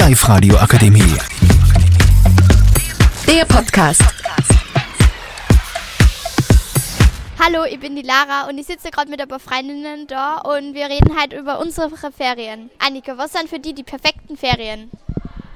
[0.00, 1.14] Live-Radio Akademie.
[3.26, 4.02] Der Podcast.
[7.38, 10.72] Hallo, ich bin die Lara und ich sitze gerade mit ein paar Freundinnen da und
[10.72, 12.70] wir reden halt über unsere Ferien.
[12.78, 14.90] Annika, was sind für die die perfekten Ferien?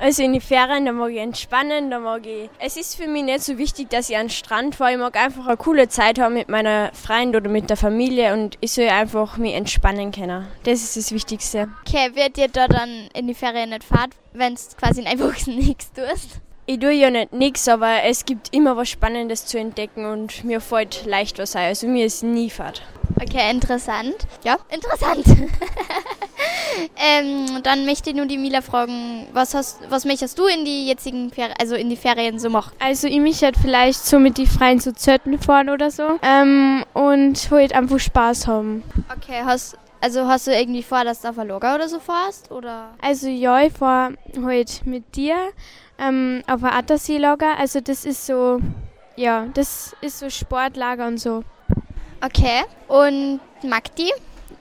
[0.05, 2.51] Also in die Ferien, da mag ich entspannen, da mag ich.
[2.59, 4.93] Es ist für mich nicht so wichtig, dass ich an den Strand fahre.
[4.93, 8.59] Ich mag einfach eine coole Zeit haben mit meiner Freund oder mit der Familie und
[8.61, 10.47] ich soll einfach mich entspannen können.
[10.65, 11.69] Das ist das Wichtigste.
[11.89, 15.91] Okay, wird ihr da dann in die Ferien nicht fahren, wenn es quasi Woche nichts
[15.95, 16.39] tust?
[16.67, 20.61] Ich tue ja nicht nichts, aber es gibt immer was Spannendes zu entdecken und mir
[20.61, 21.69] fällt leicht was ein.
[21.69, 22.83] Also mir ist nie Fahrt.
[23.23, 24.17] Okay, interessant.
[24.45, 25.25] Ja, interessant.
[26.97, 30.87] ähm, dann möchte ich nur die Mila fragen, was hast, was möchtest du in die
[30.87, 32.73] jetzigen Ferien, also in die Ferien so machen?
[32.79, 36.85] Also ich mich halt vielleicht so mit die Freien zu Zötten fahren oder so ähm,
[36.95, 38.83] und halt einfach Spaß haben.
[39.17, 42.51] Okay, hast also hast du irgendwie vor, dass du auf ein Lager oder so fährst?
[42.51, 42.91] Oder?
[43.01, 45.35] Also ja, ich fahre halt mit dir
[45.99, 47.59] ähm, auf ein Attersee-Lager.
[47.59, 48.61] Also das ist so,
[49.17, 51.43] ja, das ist so Sportlager und so.
[52.23, 52.65] Okay.
[52.87, 54.13] Und Magdi,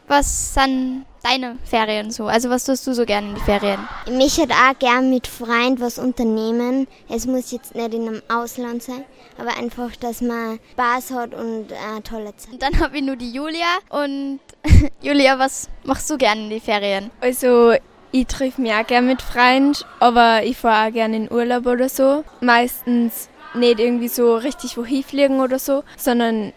[0.07, 2.27] was sind deine Ferien so?
[2.27, 3.79] Also was tust du so gerne in die Ferien?
[4.19, 6.87] Ich hätte auch gern mit Freunden was unternehmen.
[7.09, 9.05] Es muss jetzt nicht in einem Ausland sein,
[9.37, 12.53] aber einfach, dass man Spaß hat und eine tolle Zeit.
[12.53, 13.79] Und dann habe ich nur die Julia.
[13.89, 14.39] Und
[15.01, 17.09] Julia, was machst du gerne in die Ferien?
[17.21, 17.73] Also
[18.11, 21.89] ich treffe mich auch gerne mit Freunden, aber ich fahre auch gerne in Urlaub oder
[21.89, 22.23] so.
[22.41, 26.53] Meistens nicht irgendwie so richtig wohin fliegen oder so, sondern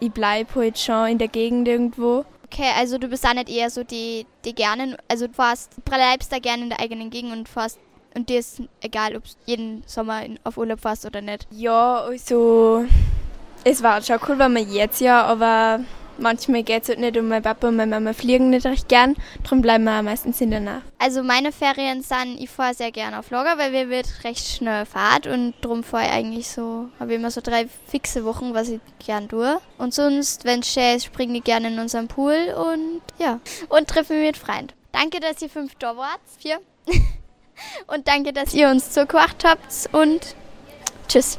[0.00, 2.24] ich bleibe halt schon in der Gegend irgendwo.
[2.50, 6.32] Okay, also du bist auch nicht eher so die, die gerne, also du fährst, bleibst
[6.32, 7.78] da gerne in der eigenen Gegend und fährst
[8.14, 11.46] und dir ist egal, ob du jeden Sommer in, auf Urlaub fährst oder nicht.
[11.50, 12.86] Ja, also
[13.64, 15.80] es war schon cool, wenn man jetzt ja, aber
[16.18, 19.16] manchmal geht es halt nicht und mein Papa und meine Mama fliegen nicht recht gern,
[19.42, 20.82] darum bleiben wir meistens in der Nacht.
[20.98, 24.86] Also meine Ferien sind, ich fahre sehr gerne auf Lager, weil wir wird recht schnell
[24.86, 28.80] Fahrt und darum fahre ich eigentlich so, habe immer so drei fixe Wochen, was ich
[29.04, 29.60] gern tue.
[29.78, 33.88] Und sonst, wenn es schön ist, springe ich gerne in unseren Pool und ja, und
[33.88, 34.72] treffe mich mit Freunden.
[34.92, 36.58] Danke, dass ihr fünf da wart, vier.
[37.86, 40.34] und danke, dass ihr uns zugemacht habt und
[41.08, 41.38] tschüss.